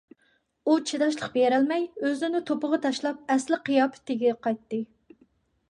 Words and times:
ئۇ 0.69 0.77
چىداشلىق 0.91 1.29
بېرەلمەي 1.35 1.85
ئۆزىنى 2.07 2.41
توپىغا 2.49 2.81
تاشلاپ 2.87 3.21
ئەسلىي 3.37 3.65
قىياپىتىگە 3.69 4.37
قايتتى. 4.47 4.83